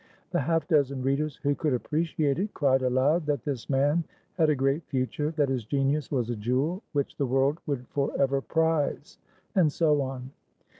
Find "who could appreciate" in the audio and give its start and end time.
1.43-2.39